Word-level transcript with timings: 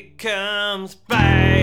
it 0.00 0.16
comes 0.16 0.94
back. 0.94 1.59